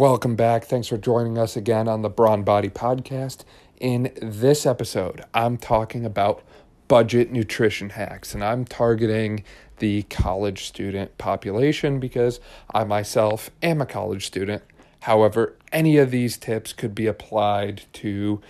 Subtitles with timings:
[0.00, 0.64] Welcome back.
[0.64, 3.44] Thanks for joining us again on the Brawn Body Podcast.
[3.78, 6.42] In this episode, I'm talking about
[6.88, 9.44] budget nutrition hacks, and I'm targeting
[9.78, 12.40] the college student population because
[12.72, 14.62] I myself am a college student.
[15.00, 18.40] However, any of these tips could be applied to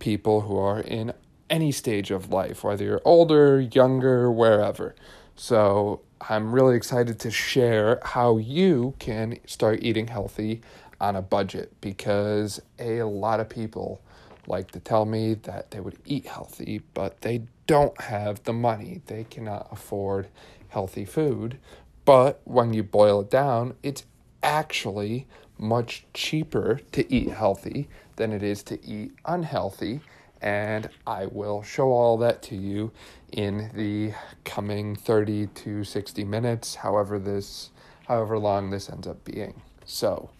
[0.00, 1.14] people who are in
[1.48, 4.94] any stage of life, whether you're older, younger, wherever.
[5.36, 10.60] So, I'm really excited to share how you can start eating healthy
[11.00, 14.00] on a budget because a lot of people
[14.46, 19.02] like to tell me that they would eat healthy, but they don't have the money.
[19.06, 20.28] They cannot afford
[20.68, 21.58] healthy food.
[22.04, 24.04] But when you boil it down, it's
[24.42, 25.26] actually
[25.58, 30.00] much cheaper to eat healthy than it is to eat unhealthy
[30.40, 32.92] and I will show all that to you
[33.32, 37.70] in the coming 30 to 60 minutes, however this
[38.06, 39.60] however long this ends up being.
[39.84, 40.30] So,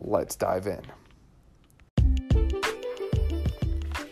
[0.00, 0.82] let's dive in.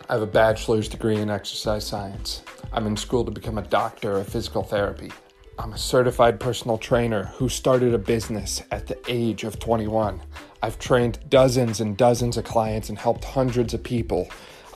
[0.09, 2.43] I have a bachelor's degree in exercise science.
[2.71, 5.11] I'm in school to become a doctor of physical therapy.
[5.57, 10.21] I'm a certified personal trainer who started a business at the age of 21.
[10.63, 14.29] I've trained dozens and dozens of clients and helped hundreds of people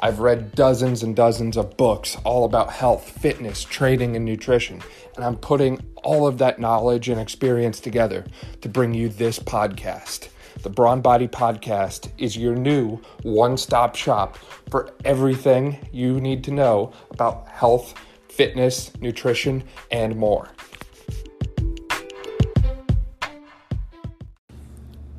[0.03, 4.81] I've read dozens and dozens of books all about health, fitness, training, and nutrition,
[5.15, 8.25] and I'm putting all of that knowledge and experience together
[8.59, 10.27] to bring you this podcast.
[10.61, 14.37] The Brawn Body Podcast is your new one stop shop
[14.69, 17.93] for everything you need to know about health,
[18.29, 20.49] fitness, nutrition, and more.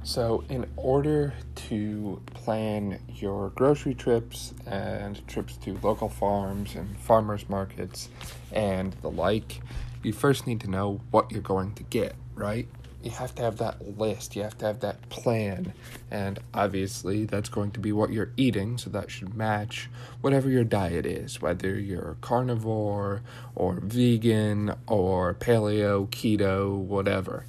[0.03, 1.35] So, in order
[1.69, 8.09] to plan your grocery trips and trips to local farms and farmers markets
[8.53, 9.61] and the like,
[10.03, 12.69] you first need to know what you're going to get, right?
[13.05, 15.75] You have to have that list, you have to have that plan,
[16.11, 19.91] and obviously that's going to be what you're eating, so that should match
[20.23, 23.23] whatever your diet is, whether you're carnivore
[23.55, 27.45] or vegan or paleo, keto, whatever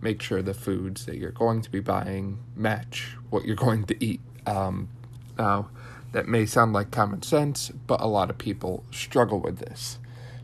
[0.00, 4.04] make sure the foods that you're going to be buying match what you're going to
[4.04, 4.20] eat.
[4.46, 4.88] Um,
[5.36, 5.70] now,
[6.12, 9.98] that may sound like common sense, but a lot of people struggle with this.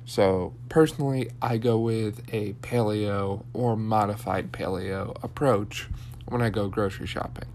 [0.06, 5.88] So, personally, I go with a paleo or modified paleo approach
[6.28, 7.48] when I go grocery shopping.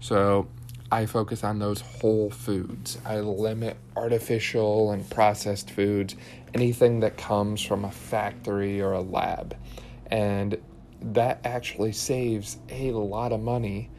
[0.00, 0.48] So,
[0.92, 2.98] I focus on those whole foods.
[3.04, 6.14] I limit artificial and processed foods,
[6.54, 9.56] anything that comes from a factory or a lab.
[10.06, 10.58] And
[11.00, 13.90] that actually saves a lot of money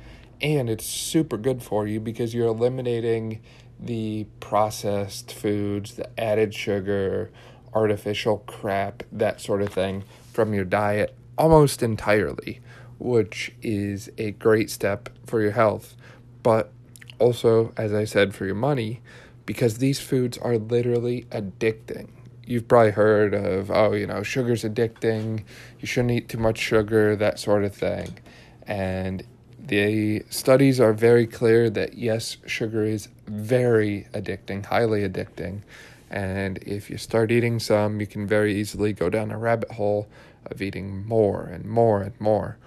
[0.41, 3.41] and it's super good for you because you're eliminating
[3.80, 7.31] the processed foods, the added sugar,
[7.77, 12.59] artificial crap, that sort of thing from your diet almost entirely,
[12.99, 15.95] which is a great step for your health,
[16.43, 16.71] but
[17.19, 19.01] also, as I said, for your money
[19.45, 22.09] because these foods are literally addicting
[22.47, 25.44] you've probably heard of, oh, you know, sugar's addicting,
[25.79, 28.17] you shouldn't eat too much sugar, that sort of thing.
[28.65, 29.23] And
[29.59, 35.61] the studies are very clear that yes, sugar is very addicting, highly addicting.
[36.09, 40.07] And if you start eating some, you can very easily go down a rabbit hole
[40.45, 42.57] of eating more and more and more.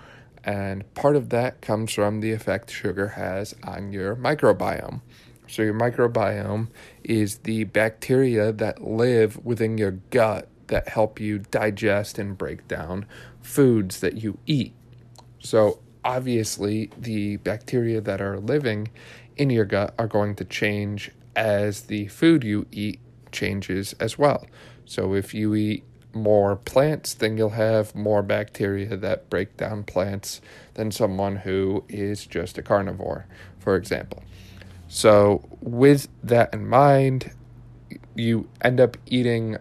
[0.45, 5.01] And part of that comes from the effect sugar has on your microbiome.
[5.47, 6.69] So, your microbiome
[7.03, 13.05] is the bacteria that live within your gut that help you digest and break down
[13.43, 14.72] foods that you eat.
[15.41, 18.91] So, obviously, the bacteria that are living
[19.37, 23.01] in your gut are going to change as the food you eat
[23.33, 24.47] changes as well.
[24.85, 30.41] So, if you eat more plants, then you'll have more bacteria that break down plants
[30.75, 33.27] than someone who is just a carnivore,
[33.59, 34.23] for example.
[34.89, 37.33] So, with that in mind,
[38.15, 39.57] you end up eating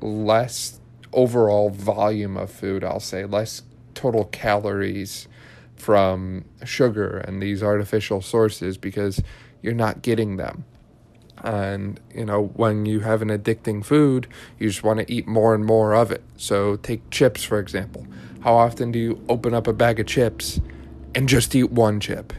[0.00, 0.80] less
[1.12, 3.62] overall volume of food, I'll say, less
[3.94, 5.28] total calories
[5.76, 9.22] from sugar and these artificial sources because
[9.60, 10.64] you're not getting them.
[11.42, 14.28] And, you know, when you have an addicting food,
[14.58, 16.22] you just want to eat more and more of it.
[16.36, 18.06] So, take chips, for example.
[18.40, 20.60] How often do you open up a bag of chips
[21.14, 22.32] and just eat one chip?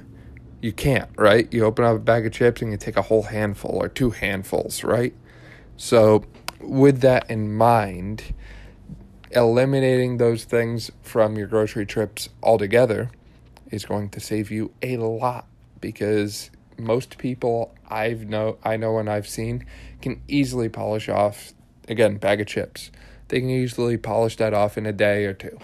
[0.63, 1.53] you can't, right?
[1.53, 4.11] You open up a bag of chips and you take a whole handful or two
[4.11, 5.13] handfuls, right?
[5.75, 6.23] So,
[6.61, 8.33] with that in mind,
[9.31, 13.11] eliminating those things from your grocery trips altogether
[13.71, 15.47] is going to save you a lot
[15.81, 19.65] because most people I've know I know and I've seen
[20.01, 21.53] can easily polish off
[21.87, 22.91] again bag of chips.
[23.27, 25.57] They can easily polish that off in a day or two.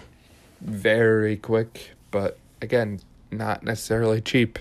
[0.60, 4.58] Very quick, but again, not necessarily cheap.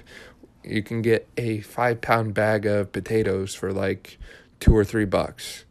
[0.63, 4.17] You can get a five pound bag of potatoes for like
[4.59, 5.65] two or three bucks.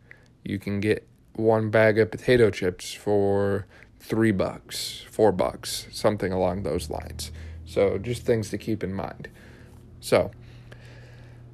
[0.44, 3.66] You can get one bag of potato chips for
[4.00, 7.30] three bucks, four bucks, something along those lines.
[7.64, 9.28] So, just things to keep in mind.
[10.00, 10.30] So,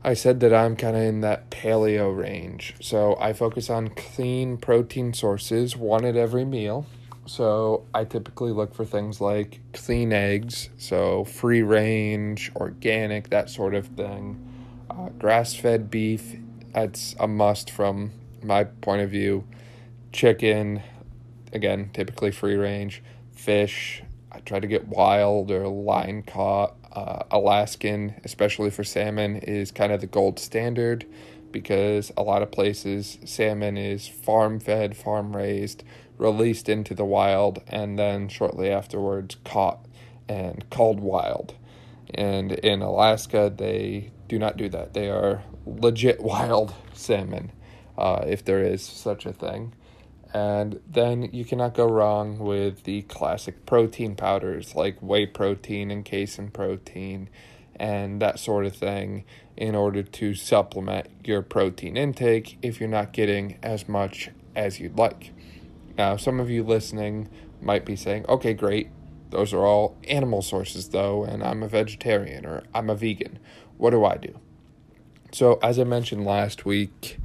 [0.07, 2.75] I said that I'm kind of in that paleo range.
[2.81, 6.85] So, I focus on clean protein sources, one at every meal.
[7.25, 13.75] So, I typically look for things like clean eggs, so free range, organic, that sort
[13.75, 14.47] of thing.
[14.91, 16.37] Uh, Grass fed beef,
[16.75, 18.13] that's a must from
[18.43, 19.45] my point of view.
[20.13, 20.83] Chicken,
[21.55, 23.03] again, typically free range.
[23.33, 26.77] Fish, I try to get wild or line caught.
[26.95, 31.05] Uh, Alaskan, especially for salmon, is kind of the gold standard
[31.51, 35.85] because a lot of places salmon is farm fed, farm raised,
[36.19, 39.87] released into the wild, and then shortly afterwards caught
[40.29, 41.55] and called wild.
[42.13, 44.95] And in Alaska, they do not do that.
[44.95, 47.53] They are legit wild salmon,
[47.97, 49.75] uh, if there is such a thing.
[50.35, 56.05] And then you cannot go wrong with the classic protein powders like whey protein and
[56.05, 57.31] casein protein
[57.77, 59.25] and that sort of thing
[59.57, 64.99] in order to supplement your protein intake if you're not getting as much as you'd
[64.99, 65.33] like.
[65.97, 67.29] Now, some of you listening
[67.61, 68.91] might be saying, okay, great,
[69.31, 73.39] those are all animal sources though, and I'm a vegetarian or I'm a vegan.
[73.77, 74.41] What do I do?
[75.33, 77.19] So, as I mentioned last week,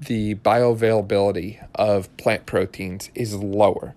[0.00, 3.94] the bioavailability of plant proteins is lower.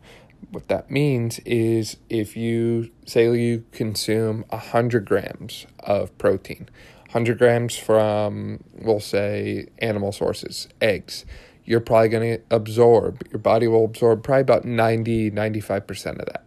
[0.51, 6.69] What that means is if you say you consume 100 grams of protein,
[7.07, 11.25] 100 grams from, we'll say, animal sources, eggs,
[11.65, 16.45] you're probably going to absorb, your body will absorb probably about 90, 95% of that.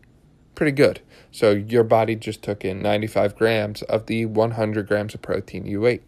[0.54, 1.00] Pretty good.
[1.30, 5.86] So your body just took in 95 grams of the 100 grams of protein you
[5.86, 6.02] ate.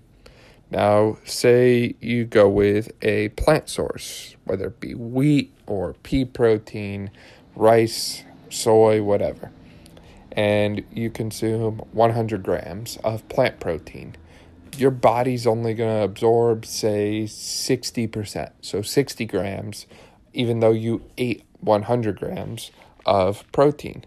[0.73, 7.11] Now, say you go with a plant source, whether it be wheat or pea protein,
[7.55, 9.51] rice, soy, whatever,
[10.33, 14.17] and you consume 100 grams of plant protein.
[14.79, 18.53] Your body's only going to absorb, say, 60%.
[18.63, 19.87] So 60 grams,
[20.33, 22.71] even though you ate 100 grams
[23.05, 24.07] of protein.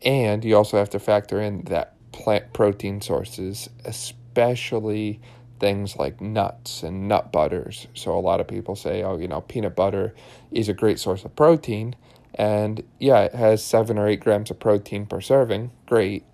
[0.00, 5.20] And you also have to factor in that plant protein sources, especially
[5.60, 7.86] things like nuts and nut butters.
[7.94, 10.14] So a lot of people say, oh, you know, peanut butter
[10.50, 11.96] is a great source of protein.
[12.34, 15.70] And yeah, it has seven or eight grams of protein per serving.
[15.86, 16.24] Great.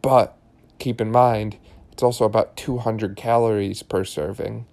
[0.00, 0.36] But
[0.78, 1.56] keep in mind,
[1.92, 4.66] it's also about 200 calories per serving.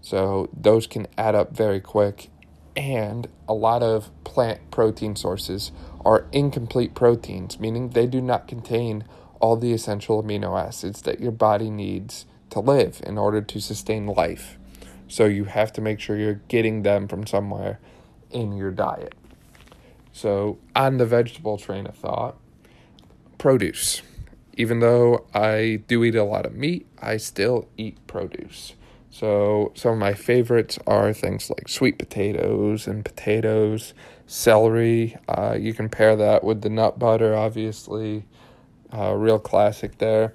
[0.00, 2.30] So those can add up very quick.
[2.76, 5.72] And a lot of plant protein sources
[6.04, 9.04] are incomplete proteins, meaning they do not contain
[9.40, 14.06] all the essential amino acids that your body needs to live in order to sustain
[14.06, 14.58] life.
[15.08, 17.78] So you have to make sure you're getting them from somewhere
[18.30, 19.14] in your diet.
[20.12, 22.36] So, on the vegetable train of thought,
[23.36, 24.00] produce.
[24.54, 28.72] Even though I do eat a lot of meat, I still eat produce.
[29.10, 33.92] So, some of my favorites are things like sweet potatoes and potatoes,
[34.26, 35.18] celery.
[35.28, 38.24] Uh, you can pair that with the nut butter, obviously.
[38.96, 40.34] Uh, real classic there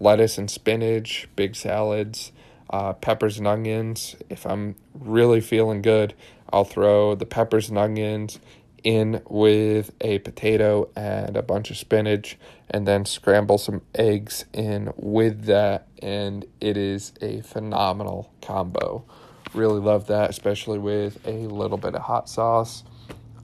[0.00, 2.32] lettuce and spinach, big salads,
[2.70, 4.16] uh, peppers and onions.
[4.28, 6.14] If I'm really feeling good,
[6.52, 8.38] I'll throw the peppers and onions
[8.84, 12.38] in with a potato and a bunch of spinach
[12.70, 19.04] and then scramble some eggs in with that and it is a phenomenal combo.
[19.52, 22.84] Really love that especially with a little bit of hot sauce.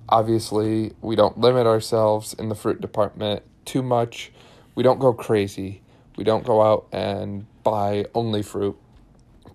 [0.09, 4.31] Obviously we don't limit ourselves in the fruit department too much.
[4.77, 5.83] We don't go crazy
[6.17, 8.77] we don't go out and buy only fruit,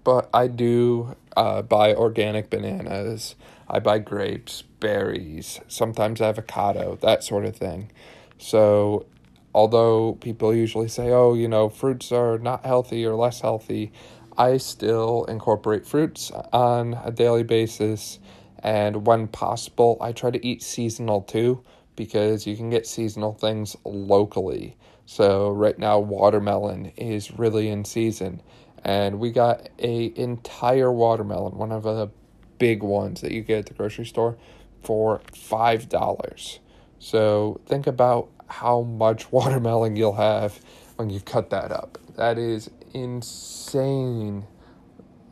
[0.04, 3.36] but I do uh, buy organic bananas.
[3.68, 7.92] I buy grapes, berries, sometimes avocado, that sort of thing.
[8.38, 9.06] So,
[9.54, 13.92] although people usually say, oh, you know, fruits are not healthy or less healthy,
[14.38, 18.20] I still incorporate fruits on a daily basis.
[18.64, 21.64] And when possible, I try to eat seasonal too
[21.96, 24.78] because you can get seasonal things locally.
[25.10, 28.44] So right now watermelon is really in season
[28.84, 32.12] and we got a entire watermelon, one of the
[32.60, 34.38] big ones that you get at the grocery store
[34.84, 36.60] for $5.
[37.00, 40.60] So think about how much watermelon you'll have
[40.98, 41.98] when you cut that up.
[42.16, 44.46] That is insane.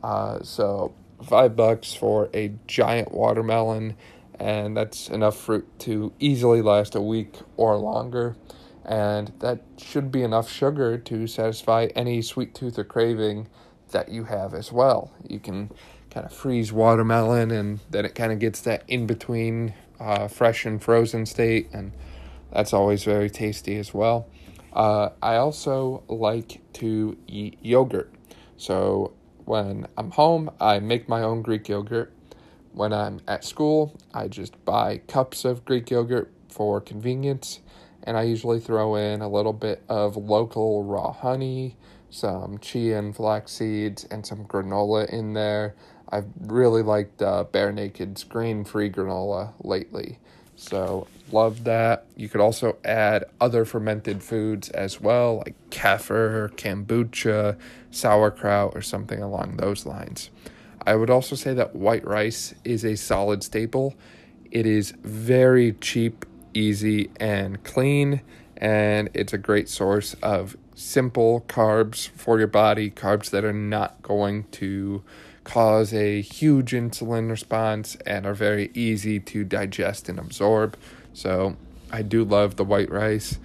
[0.02, 0.92] Uh, so
[1.22, 3.94] five bucks for a giant watermelon,
[4.40, 8.34] and that's enough fruit to easily last a week or longer
[8.88, 13.46] and that should be enough sugar to satisfy any sweet tooth or craving
[13.90, 15.12] that you have as well.
[15.28, 15.70] You can
[16.10, 20.64] kind of freeze watermelon, and then it kind of gets that in between uh, fresh
[20.64, 21.92] and frozen state, and
[22.50, 24.26] that's always very tasty as well.
[24.72, 28.10] Uh, I also like to eat yogurt.
[28.56, 29.12] So
[29.44, 32.12] when I'm home, I make my own Greek yogurt.
[32.72, 37.60] When I'm at school, I just buy cups of Greek yogurt for convenience,
[38.08, 41.76] and I usually throw in a little bit of local raw honey,
[42.08, 45.74] some chia and flax seeds, and some granola in there.
[46.08, 50.20] I've really liked uh, Bear Naked's grain free granola lately.
[50.56, 52.06] So, love that.
[52.16, 57.58] You could also add other fermented foods as well, like kefir, kombucha,
[57.90, 60.30] sauerkraut, or something along those lines.
[60.86, 63.94] I would also say that white rice is a solid staple.
[64.50, 66.24] It is very cheap,
[66.54, 68.22] easy, and clean,
[68.56, 74.00] and it's a great source of simple carbs for your body, carbs that are not
[74.02, 75.02] going to
[75.44, 80.76] cause a huge insulin response and are very easy to digest and absorb.
[81.14, 81.56] So
[81.90, 83.38] I do love the white rice.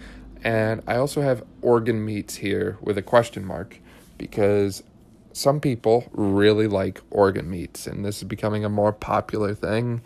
[0.43, 3.79] And I also have organ meats here with a question mark
[4.17, 4.83] because
[5.31, 10.01] some people really like organ meats, and this is becoming a more popular thing.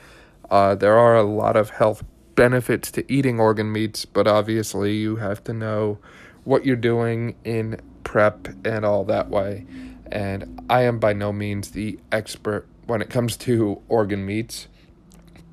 [0.49, 2.03] Uh, there are a lot of health
[2.37, 5.97] benefits to eating organ meats, but obviously you have to know
[6.45, 9.65] what you're doing in prep and all that way
[10.11, 14.67] and I am by no means the expert when it comes to organ meats,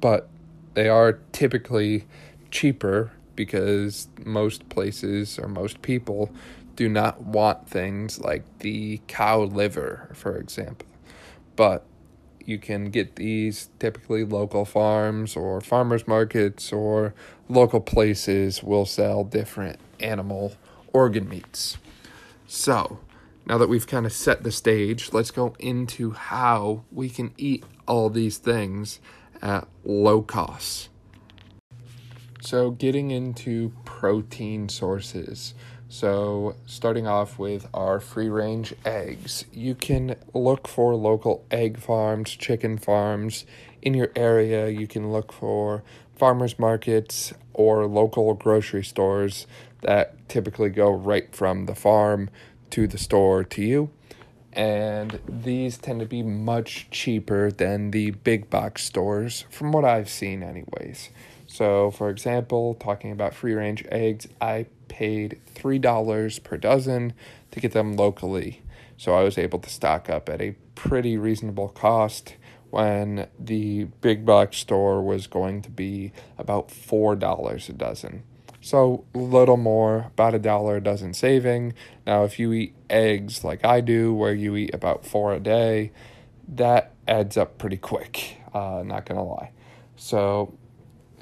[0.00, 0.28] but
[0.74, 2.06] they are typically
[2.50, 6.30] cheaper because most places or most people
[6.76, 10.86] do not want things like the cow liver, for example.
[11.56, 11.84] But
[12.46, 17.14] you can get these typically local farms or farmers markets or
[17.48, 20.54] local places will sell different animal
[20.92, 21.78] organ meats.
[22.46, 23.00] So,
[23.46, 27.64] now that we've kind of set the stage, let's go into how we can eat
[27.86, 29.00] all these things
[29.42, 30.88] at low costs.
[32.40, 35.54] So, getting into protein sources.
[35.94, 42.30] So, starting off with our free range eggs, you can look for local egg farms,
[42.30, 43.46] chicken farms
[43.80, 44.68] in your area.
[44.68, 45.84] You can look for
[46.16, 49.46] farmers markets or local grocery stores
[49.82, 52.28] that typically go right from the farm
[52.70, 53.90] to the store to you.
[54.52, 60.08] And these tend to be much cheaper than the big box stores, from what I've
[60.08, 61.10] seen, anyways.
[61.54, 67.12] So, for example, talking about free range eggs, I paid $3 per dozen
[67.52, 68.62] to get them locally.
[68.96, 72.34] So, I was able to stock up at a pretty reasonable cost
[72.70, 78.24] when the big box store was going to be about $4 a dozen.
[78.60, 81.74] So a little more, about a dollar a dozen saving.
[82.04, 85.92] Now, if you eat eggs like I do, where you eat about four a day,
[86.48, 88.38] that adds up pretty quick.
[88.52, 89.52] Uh, not gonna lie.
[89.96, 90.54] So,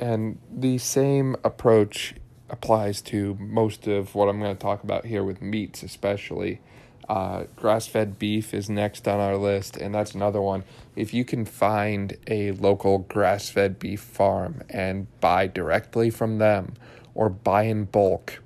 [0.03, 2.15] and the same approach
[2.51, 6.61] applies to most of what I'm going to talk about here with meats, especially.
[7.09, 10.65] Uh, grass fed beef is next on our list, and that's another one.
[10.97, 16.75] If you can find a local grass fed beef farm and buy directly from them,
[17.15, 18.43] or buy in bulk,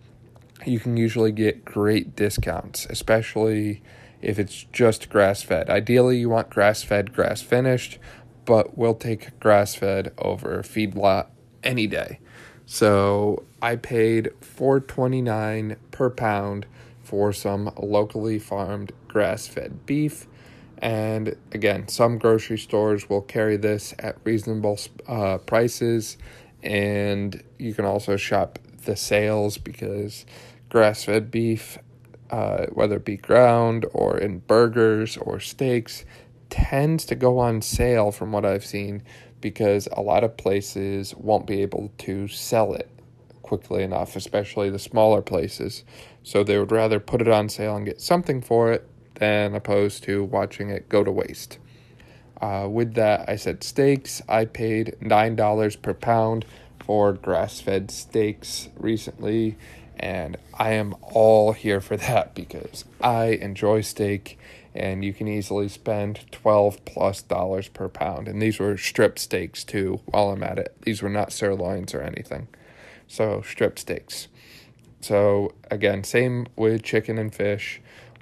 [0.67, 3.83] you can usually get great discounts, especially
[4.21, 5.71] if it's just grass fed.
[5.71, 7.99] Ideally, you want grass fed, grass finished,
[8.45, 11.29] but we'll take grass fed over feedlot
[11.67, 12.21] any day.
[12.65, 16.67] So I paid four twenty nine per pound
[17.03, 20.27] for some locally farmed grass fed beef.
[20.79, 26.17] And again, some grocery stores will carry this at reasonable uh, prices
[26.63, 30.27] and you can also shop the sales because
[30.69, 31.79] grass fed beef,
[32.31, 36.05] uh, whether it be ground or in burgers or steaks,
[36.51, 39.03] tends to go on sale from what I've seen
[39.51, 42.91] because a lot of places won't be able to sell it
[43.43, 45.85] quickly enough, especially the smaller places.
[46.25, 50.03] So they would rather put it on sale and get something for it than opposed
[50.03, 51.59] to watching it go to waste.
[52.41, 54.21] Uh, with that, I said steaks.
[54.29, 56.45] I paid $9 per pound
[56.85, 59.57] for grass fed steaks recently,
[59.99, 64.39] and I am all here for that because I enjoy steak
[64.75, 68.29] and you can easily spend 12 plus dollars per pound.
[68.29, 70.77] And these were strip steaks too while I'm at it.
[70.83, 72.49] These were not sirloins or anything.
[73.09, 74.29] So, strip steaks.
[75.01, 77.81] So, again, same with chicken and fish.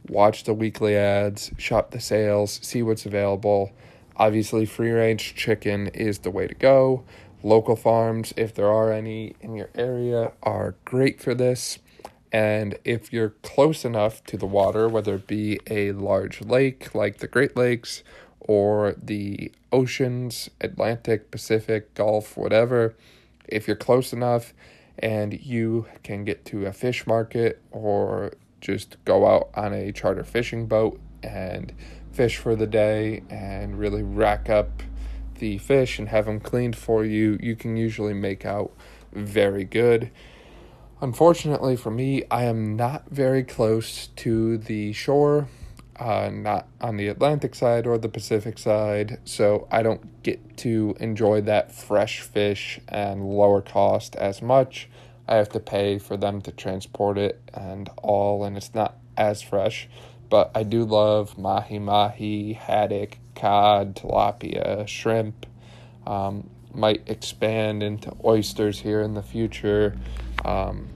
[0.08, 3.72] Watch the weekly ads, shop the sales, see what's available.
[4.16, 7.04] Obviously, free range chicken is the way to go.
[7.44, 11.78] Local farms, if there are any in your area, are great for this.
[12.32, 17.18] And if you're close enough to the water, whether it be a large lake like
[17.18, 18.02] the Great Lakes
[18.40, 22.96] or the oceans, Atlantic, Pacific, Gulf, whatever,
[23.46, 24.54] if you're close enough
[24.98, 28.32] and you can get to a fish market or
[28.62, 31.74] just go out on a charter fishing boat and
[32.10, 34.82] fish for the day and really rack up
[35.44, 38.72] the fish and have them cleaned for you, you can usually make out
[39.12, 40.10] very good.
[41.02, 45.48] Unfortunately for me, I am not very close to the shore,
[46.00, 50.96] uh, not on the Atlantic side or the Pacific side, so I don't get to
[50.98, 54.88] enjoy that fresh fish and lower cost as much.
[55.28, 59.42] I have to pay for them to transport it and all, and it's not as
[59.42, 59.90] fresh.
[60.30, 65.46] But I do love mahi mahi, haddock, cod, tilapia, shrimp.
[66.06, 69.96] Um, might expand into oysters here in the future.
[70.44, 70.88] Um,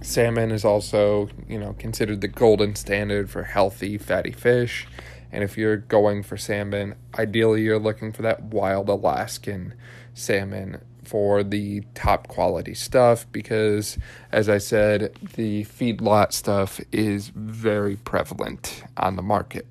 [0.00, 4.86] salmon is also, you know, considered the golden standard for healthy fatty fish.
[5.32, 9.74] And if you're going for salmon, ideally you're looking for that wild Alaskan
[10.14, 13.98] salmon for the top quality stuff because,
[14.32, 19.66] as I said, the feedlot stuff is very prevalent on the market.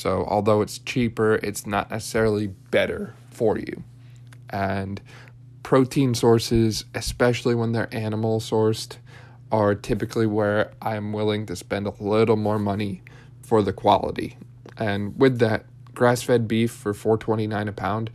[0.00, 3.84] So, although it's cheaper, it's not necessarily better for you.
[4.48, 4.98] And
[5.62, 8.96] protein sources, especially when they're animal sourced,
[9.52, 13.02] are typically where I'm willing to spend a little more money
[13.42, 14.38] for the quality.
[14.78, 18.08] And with that, grass fed beef for 4.29 a pound,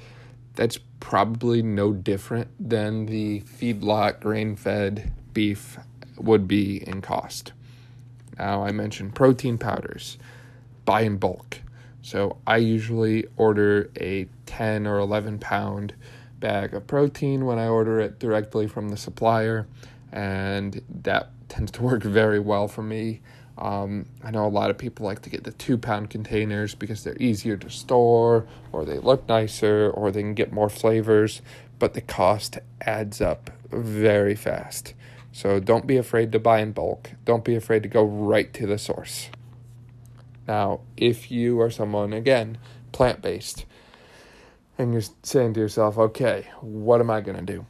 [0.56, 5.78] that's probably no different than the feedlot grain fed beef
[6.18, 7.54] would be in cost.
[8.40, 10.18] Now, I mentioned protein powders,
[10.84, 11.60] buy in bulk.
[12.06, 15.96] So I usually order a 10 or 11 pound
[16.40, 19.66] bag of protein when I order it directly from the supplier,
[20.12, 23.22] and that tends to work very well for me.
[23.58, 27.04] Um, I know a lot of people like to get the two pound containers because
[27.04, 31.42] they're easier to store, or they look nicer, or they can get more flavors,
[31.80, 34.94] but the cost adds up very fast.
[35.32, 37.14] So don't be afraid to buy in bulk.
[37.26, 39.32] Don't be afraid to go right to the source.
[40.48, 42.58] Now, if you are someone, again,
[42.92, 43.66] plant based,
[44.78, 47.66] and you're saying to yourself, okay, what am I going to do?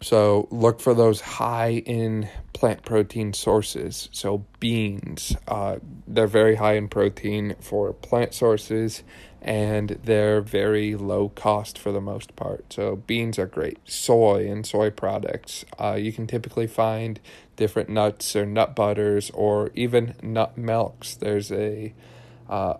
[0.00, 4.08] So look for those high in plant protein sources.
[4.12, 9.02] So beans, uh, they're very high in protein for plant sources,
[9.40, 12.72] and they're very low cost for the most part.
[12.72, 13.78] So beans are great.
[13.88, 17.20] Soy and soy products, uh, you can typically find
[17.56, 21.14] different nuts or nut butters or even nut milks.
[21.14, 21.94] There's a
[22.48, 22.74] uh,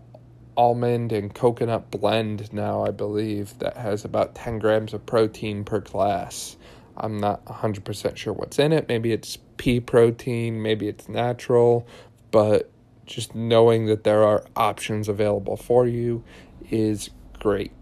[0.56, 5.80] almond and coconut blend now, I believe, that has about 10 grams of protein per
[5.80, 6.56] glass.
[6.96, 8.88] I'm not 100% sure what's in it.
[8.88, 11.86] Maybe it's pea protein, maybe it's natural,
[12.32, 12.70] but
[13.06, 16.22] just knowing that there are options available for you
[16.70, 17.72] is great.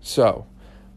[0.00, 0.46] So,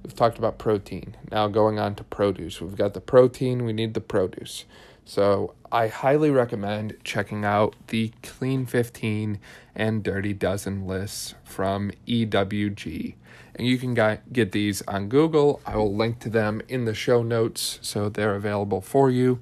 [0.03, 1.15] we've talked about protein.
[1.31, 2.61] Now, going on to produce.
[2.61, 4.65] We've got the protein, we need the produce.
[5.05, 9.39] So, I highly recommend checking out the Clean 15
[9.75, 13.15] and Dirty Dozen lists from EWG
[13.57, 13.93] and you can
[14.31, 15.61] get these on Google.
[15.65, 19.39] I will link to them in the show notes so they're available for you.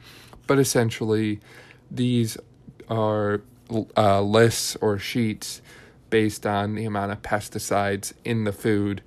[0.47, 1.41] But essentially,
[1.91, 2.38] these
[2.89, 3.41] are
[3.97, 5.61] uh, lists or sheets
[6.15, 9.01] based on the amount of pesticides in the food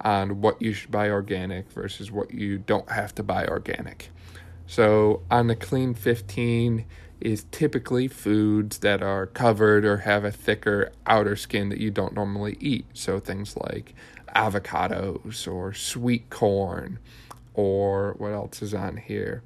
[0.00, 4.08] on what you should buy organic versus what you don't have to buy organic.
[4.66, 6.86] So on the clean 15
[7.20, 12.14] is typically foods that are covered or have a thicker outer skin that you don't
[12.14, 12.86] normally eat.
[12.94, 13.94] So things like
[14.34, 16.98] avocados or sweet corn
[17.52, 19.42] or what else is on here?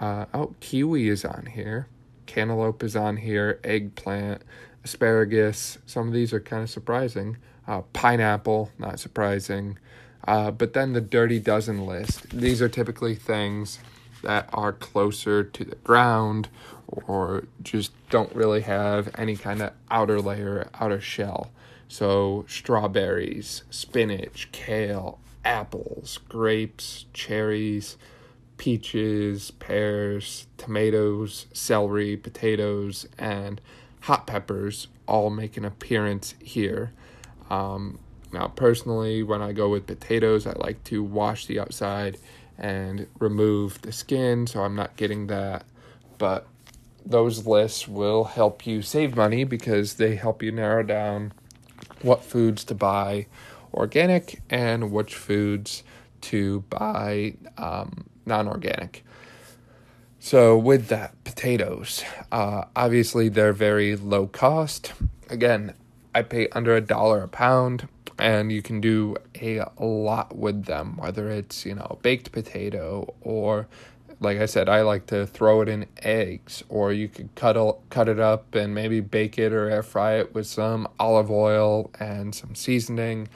[0.00, 1.86] Uh, oh, kiwi is on here.
[2.26, 3.60] Cantaloupe is on here.
[3.62, 4.42] Eggplant,
[4.84, 5.78] asparagus.
[5.86, 7.36] Some of these are kind of surprising.
[7.66, 9.78] Uh, pineapple, not surprising.
[10.26, 12.30] Uh, but then the dirty dozen list.
[12.30, 13.78] These are typically things
[14.22, 16.48] that are closer to the ground
[16.86, 21.50] or just don't really have any kind of outer layer, outer shell.
[21.88, 27.96] So, strawberries, spinach, kale, apples, grapes, cherries,
[28.58, 33.60] peaches, pears, tomatoes, celery, potatoes, and
[34.00, 36.92] hot peppers all make an appearance here.
[37.50, 37.98] Um,
[38.32, 42.18] now, personally, when I go with potatoes, I like to wash the outside
[42.58, 45.64] and remove the skin so I'm not getting that.
[46.18, 46.46] But
[47.06, 51.32] those lists will help you save money because they help you narrow down
[52.02, 53.26] what foods to buy
[53.72, 55.82] organic and which foods
[56.20, 59.04] to buy um, non organic.
[60.20, 62.02] So, with that, potatoes.
[62.32, 64.92] Uh, obviously, they're very low cost.
[65.30, 65.74] Again,
[66.14, 70.96] I pay under a dollar a pound, and you can do a lot with them,
[70.96, 73.68] whether it's, you know, baked potato or
[74.20, 77.74] like I said, I like to throw it in eggs, or you could cut it,
[77.88, 81.90] cut it up and maybe bake it or air fry it with some olive oil
[82.00, 83.28] and some seasoning,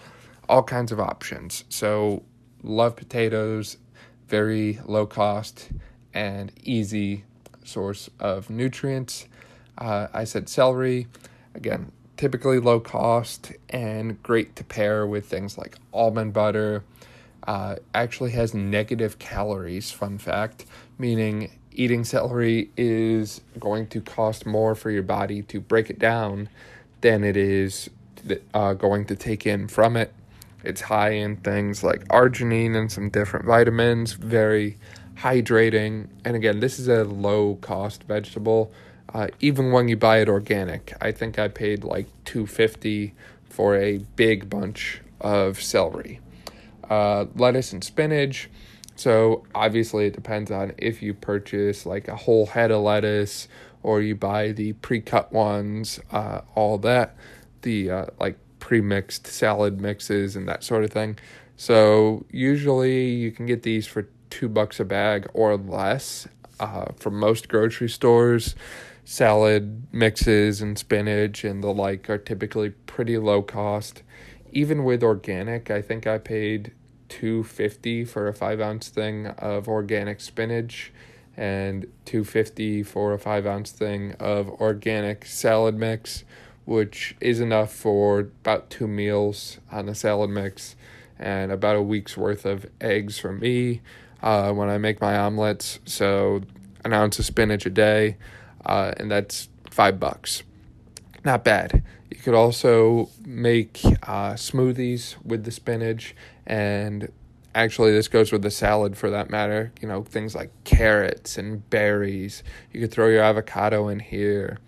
[0.48, 1.64] all kinds of options.
[1.68, 2.24] So,
[2.64, 3.76] love potatoes,
[4.26, 5.68] very low cost
[6.14, 7.24] and easy
[7.64, 9.26] source of nutrients.
[9.78, 11.06] Uh, I said celery,
[11.54, 16.84] again, typically low cost and great to pair with things like almond butter
[17.46, 20.64] uh, actually has negative calories, fun fact,
[20.98, 26.48] meaning eating celery is going to cost more for your body to break it down
[27.00, 27.90] than it is
[28.54, 30.12] uh, going to take in from it.
[30.64, 34.76] It's high in things like arginine and some different vitamins, very
[35.16, 36.08] hydrating.
[36.24, 38.72] And again, this is a low cost vegetable.
[39.12, 43.98] Uh, even when you buy it organic, I think I paid like 250 for a
[44.16, 46.20] big bunch of celery
[46.88, 48.50] uh, lettuce and spinach.
[48.96, 53.48] So obviously, it depends on if you purchase like a whole head of lettuce
[53.82, 57.16] or you buy the pre-cut ones, uh, all that,
[57.62, 61.18] the uh, like pre-mixed salad mixes and that sort of thing.
[61.56, 66.26] So usually, you can get these for two bucks a bag or less
[66.58, 68.54] uh, from most grocery stores.
[69.04, 74.02] Salad mixes and spinach and the like are typically pretty low cost
[74.52, 76.72] even with organic, I think I paid
[77.08, 80.92] 250 for a 5 ounce thing of organic spinach
[81.36, 86.24] and 250 for a 5 ounce thing of organic salad mix,
[86.66, 90.76] which is enough for about two meals on a salad mix
[91.18, 93.80] and about a week's worth of eggs for me
[94.22, 95.80] uh, when I make my omelets.
[95.84, 96.42] So,
[96.84, 98.16] an ounce of spinach a day,
[98.64, 100.42] uh, and that's five bucks.
[101.24, 101.82] Not bad.
[102.10, 106.14] You could also make uh, smoothies with the spinach,
[106.46, 107.10] and
[107.54, 109.72] actually, this goes with the salad for that matter.
[109.80, 112.42] You know, things like carrots and berries.
[112.72, 114.58] You could throw your avocado in here,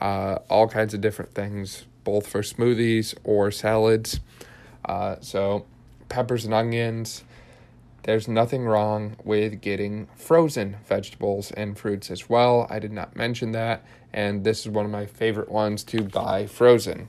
[0.00, 4.20] uh, all kinds of different things, both for smoothies or salads.
[4.84, 5.66] Uh, so,
[6.08, 7.24] peppers and onions.
[8.02, 12.66] There's nothing wrong with getting frozen vegetables and fruits as well.
[12.70, 16.46] I did not mention that and this is one of my favorite ones to buy
[16.46, 17.08] frozen.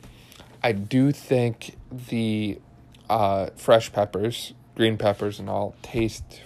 [0.63, 2.59] I do think the
[3.09, 6.41] uh, fresh peppers, green peppers, and all taste,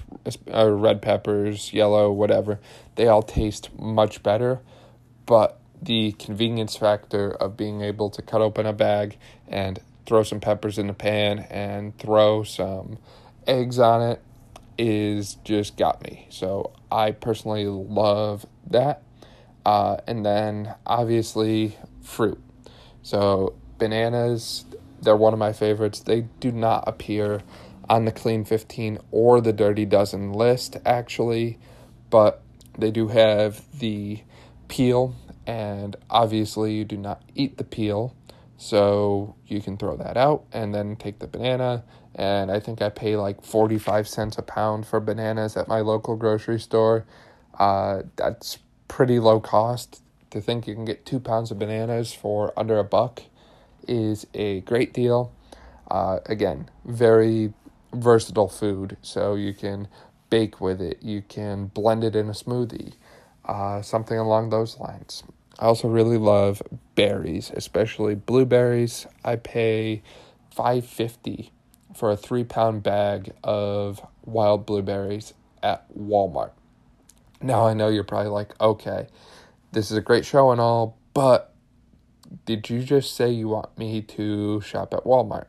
[0.54, 2.60] uh, red peppers, yellow, whatever,
[2.96, 4.62] they all taste much better.
[5.26, 10.40] But the convenience factor of being able to cut open a bag and throw some
[10.40, 12.98] peppers in the pan and throw some
[13.46, 14.22] eggs on it
[14.78, 16.28] is just got me.
[16.30, 19.02] So I personally love that.
[19.66, 22.42] Uh, and then obviously fruit.
[23.02, 24.66] So bananas,
[25.02, 26.00] they're one of my favorites.
[26.00, 27.42] They do not appear
[27.90, 31.60] on the Clean 15 or the Dirty Dozen list, actually,
[32.10, 32.42] but
[32.78, 34.22] they do have the
[34.68, 38.16] peel, and obviously, you do not eat the peel,
[38.58, 41.84] so you can throw that out and then take the banana.
[42.16, 46.16] And I think I pay like 45 cents a pound for bananas at my local
[46.16, 47.06] grocery store.
[47.60, 50.02] Uh, that's pretty low cost.
[50.32, 53.24] To think you can get two pounds of bananas for under a buck
[53.88, 55.32] is a great deal.
[55.90, 57.54] Uh, again, very
[57.94, 59.88] versatile food, so you can
[60.30, 62.94] bake with it, you can blend it in a smoothie,
[63.46, 65.24] uh, something along those lines.
[65.58, 66.62] I also really love
[66.96, 69.08] berries, especially blueberries.
[69.24, 70.04] I pay
[70.52, 71.52] five fifty
[71.96, 76.52] for a three pound bag of wild blueberries at Walmart.
[77.42, 79.08] Now I know you're probably like, okay,
[79.72, 81.54] this is a great show and all, but
[82.46, 85.46] did you just say you want me to shop at Walmart?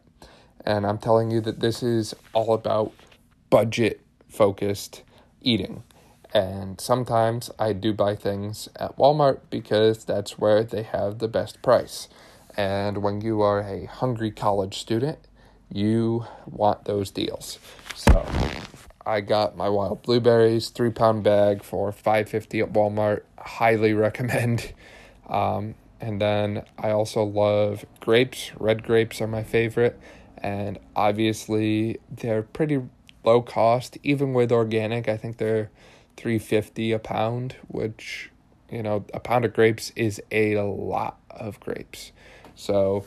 [0.65, 2.93] And I'm telling you that this is all about
[3.51, 5.03] budget focused
[5.41, 5.83] eating.
[6.37, 11.63] And sometimes I do buy things at Walmart because that's where they have the best
[11.63, 12.09] price.
[12.59, 15.19] And when you are a hungry college student,
[15.73, 17.59] you want those deals.
[17.95, 18.27] So
[19.07, 23.23] I got my wild blueberries, three pound bag for five fifty at Walmart.
[23.39, 24.75] Highly recommend.
[25.29, 28.53] Um, and then I also love grapes.
[28.61, 29.99] Red grapes are my favorite,
[30.39, 32.81] and obviously they're pretty
[33.25, 33.99] low cost.
[34.05, 35.69] Even with organic, I think they're
[36.17, 38.31] three fifty a pound, which
[38.71, 42.13] you know a pound of grapes is a lot of grapes.
[42.55, 43.05] So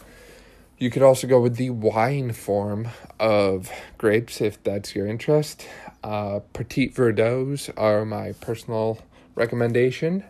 [0.77, 2.87] you could also go with the wine form
[3.19, 5.67] of grapes if that's your interest.
[6.03, 8.99] Uh, Petit Verdots are my personal
[9.35, 10.23] recommendation.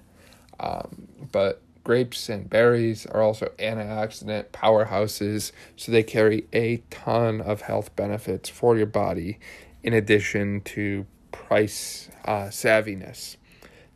[0.59, 7.61] Um, but grapes and berries are also antioxidant powerhouses, so they carry a ton of
[7.61, 9.39] health benefits for your body,
[9.83, 11.05] in addition to
[11.49, 13.35] price uh, savviness.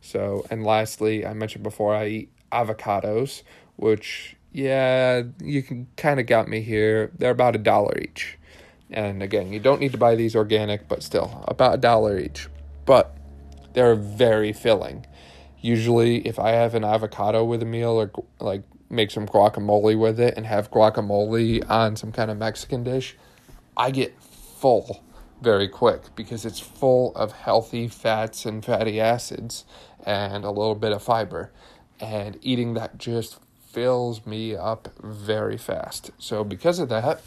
[0.00, 3.42] So, and lastly, I mentioned before I eat avocados,
[3.76, 7.12] which, yeah, you can kind of got me here.
[7.16, 8.38] They're about a dollar each.
[8.90, 12.48] And again, you don't need to buy these organic, but still, about a dollar each.
[12.86, 13.16] But
[13.72, 15.06] they're very filling.
[15.60, 20.18] Usually, if I have an avocado with a meal or like make some guacamole with
[20.18, 23.16] it and have guacamole on some kind of Mexican dish,
[23.76, 25.03] I get full
[25.44, 29.64] very quick because it's full of healthy fats and fatty acids
[30.04, 31.52] and a little bit of fiber.
[32.00, 33.38] And eating that just
[33.70, 36.10] fills me up very fast.
[36.18, 37.20] So, because of that,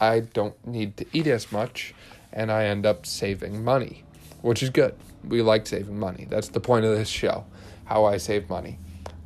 [0.00, 1.94] I don't need to eat as much
[2.32, 4.04] and I end up saving money,
[4.40, 4.94] which is good.
[5.26, 6.26] We like saving money.
[6.28, 7.44] That's the point of this show
[7.84, 8.78] how I save money.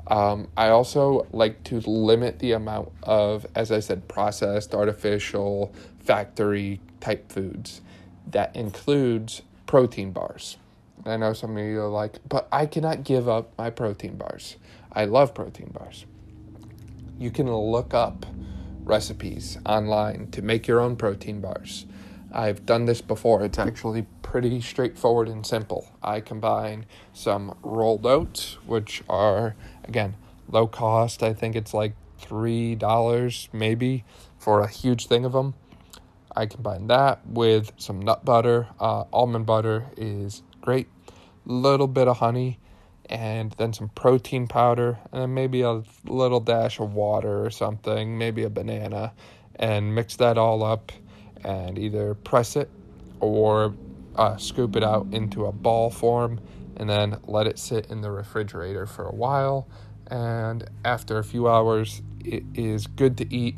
[0.09, 6.81] Um, I also like to limit the amount of, as I said, processed, artificial, factory
[7.01, 7.83] type foods.
[8.31, 10.59] That includes protein bars.
[11.07, 14.57] I know some of you are like, but I cannot give up my protein bars.
[14.93, 16.05] I love protein bars.
[17.19, 18.27] You can look up
[18.85, 21.87] recipes online to make your own protein bars.
[22.33, 23.43] I've done this before.
[23.45, 25.89] It's actually pretty straightforward and simple.
[26.03, 30.17] I combine some rolled oats, which are, again,
[30.51, 31.23] low cost.
[31.23, 34.05] I think it's like $3 maybe
[34.39, 35.55] for a huge thing of them.
[36.39, 38.69] I combine that with some nut butter.
[38.79, 40.87] Uh, almond butter is great.
[41.45, 42.61] Little bit of honey,
[43.07, 48.17] and then some protein powder, and then maybe a little dash of water or something,
[48.17, 49.15] maybe a banana,
[49.57, 50.93] and mix that all up
[51.43, 52.71] and either press it
[53.19, 53.75] or
[54.15, 56.41] uh, scoop it out into a ball form
[56.77, 59.67] and then let it sit in the refrigerator for a while.
[60.07, 63.57] And after a few hours, it is good to eat.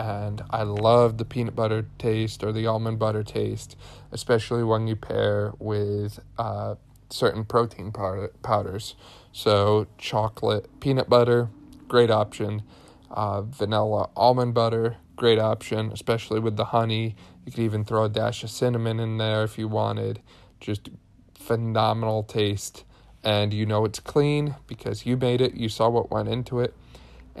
[0.00, 3.76] And I love the peanut butter taste or the almond butter taste,
[4.10, 6.76] especially when you pair with uh,
[7.10, 8.94] certain protein powder- powders.
[9.30, 11.50] So, chocolate peanut butter,
[11.86, 12.62] great option.
[13.10, 17.14] Uh, vanilla almond butter, great option, especially with the honey.
[17.44, 20.22] You could even throw a dash of cinnamon in there if you wanted.
[20.60, 20.88] Just
[21.34, 22.84] phenomenal taste.
[23.22, 26.74] And you know it's clean because you made it, you saw what went into it,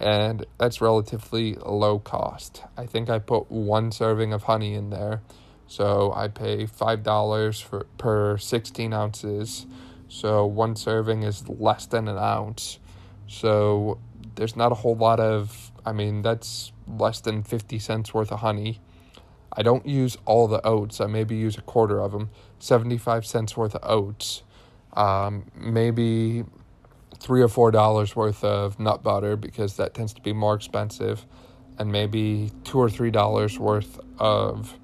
[0.00, 2.62] and that's relatively low cost.
[2.76, 5.20] I think I put one serving of honey in there.
[5.66, 9.66] So I pay $5 for per 16 ounces.
[10.08, 12.78] So one serving is less than an ounce.
[13.28, 13.98] So
[14.36, 18.40] there's not a whole lot of, I mean, that's less than 50 cents worth of
[18.40, 18.80] honey.
[19.52, 21.00] I don't use all the oats.
[21.00, 22.30] I maybe use a quarter of them.
[22.58, 24.42] 75 cents worth of oats.
[24.94, 26.44] Um, maybe
[27.20, 31.26] three or four dollars worth of nut butter because that tends to be more expensive.
[31.78, 34.78] And maybe two or three dollars worth of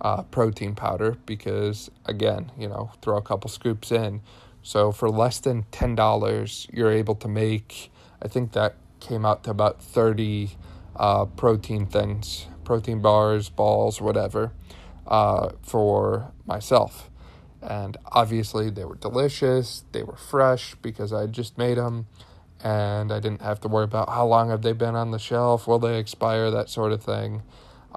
[0.00, 4.20] uh, protein powder because, again, you know, throw a couple scoops in.
[4.62, 7.90] So for less than $10, you're able to make,
[8.20, 10.50] I think that came out to about 30
[10.96, 14.52] uh, protein things, protein bars, balls, whatever,
[15.06, 17.10] uh, for myself.
[17.62, 19.84] And obviously, they were delicious.
[19.92, 22.06] They were fresh because I just made them,
[22.62, 25.66] and I didn't have to worry about how long have they been on the shelf,
[25.66, 27.42] will they expire, that sort of thing.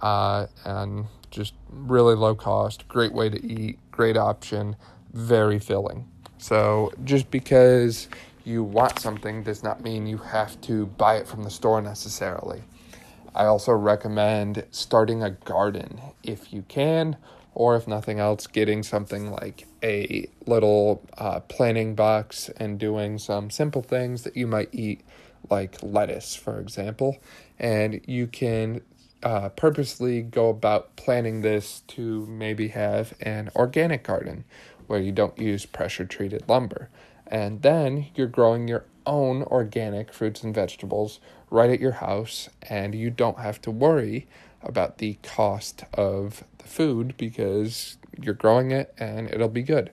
[0.01, 4.75] Uh, and just really low cost, great way to eat, great option,
[5.13, 6.07] very filling.
[6.37, 8.07] So just because
[8.43, 12.63] you want something does not mean you have to buy it from the store necessarily.
[13.33, 17.17] I also recommend starting a garden if you can,
[17.55, 23.49] or if nothing else, getting something like a little uh, planting box and doing some
[23.49, 25.01] simple things that you might eat,
[25.49, 27.17] like lettuce, for example.
[27.57, 28.81] And you can
[29.23, 34.43] uh, purposely go about planning this to maybe have an organic garden
[34.87, 36.89] where you don't use pressure treated lumber.
[37.25, 42.93] And then you're growing your own organic fruits and vegetables right at your house, and
[42.93, 44.27] you don't have to worry
[44.65, 49.91] about the cost of the food because you're growing it and it'll be good.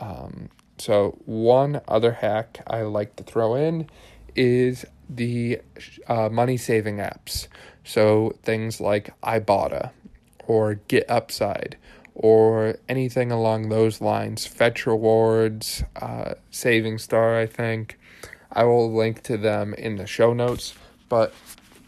[0.00, 3.88] Um, so, one other hack I like to throw in
[4.34, 5.60] is the
[6.08, 7.46] uh, money saving apps.
[7.84, 9.90] So, things like Ibotta
[10.46, 11.76] or Get Upside
[12.14, 14.46] or anything along those lines.
[14.46, 17.98] Fetch Rewards, uh, Saving Star, I think.
[18.50, 20.74] I will link to them in the show notes.
[21.08, 21.34] But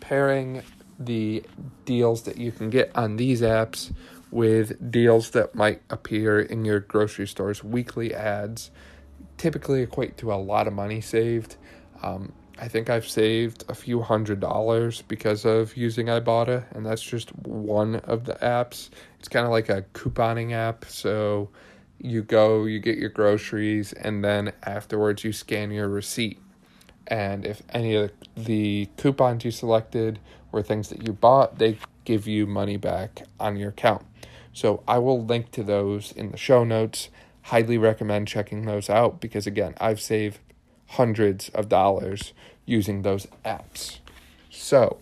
[0.01, 0.63] pairing
[0.99, 1.45] the
[1.85, 3.93] deals that you can get on these apps
[4.31, 8.71] with deals that might appear in your grocery store's weekly ads
[9.37, 11.57] typically equate to a lot of money saved.
[12.03, 17.03] Um, I think I've saved a few hundred dollars because of using Ibotta, and that's
[17.03, 18.89] just one of the apps.
[19.19, 20.87] It's kind of like a couponing app.
[20.87, 21.51] So
[21.99, 26.41] you go, you get your groceries, and then afterwards you scan your receipt.
[27.09, 30.19] And if any of the coupons you selected
[30.53, 34.05] were things that you bought, they give you money back on your account.
[34.53, 37.11] So I will link to those in the show notes.
[37.43, 40.39] Highly recommend checking those out because, again, I've saved
[40.87, 42.33] hundreds of dollars
[42.65, 43.99] using those apps.
[44.51, 44.99] So,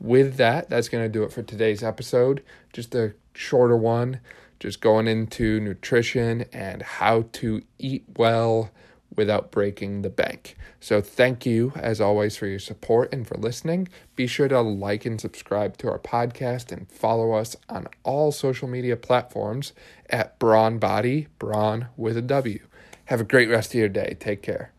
[0.00, 2.42] with that, that's going to do it for today's episode.
[2.72, 4.20] Just a shorter one,
[4.58, 8.70] just going into nutrition and how to eat well
[9.16, 10.56] without breaking the bank.
[10.80, 13.88] So, thank you as always for your support and for listening.
[14.16, 18.68] Be sure to like and subscribe to our podcast and follow us on all social
[18.68, 19.72] media platforms
[20.10, 22.60] at Brawn Body, Brawn with a W.
[23.06, 24.16] Have a great rest of your day.
[24.18, 24.72] Take care.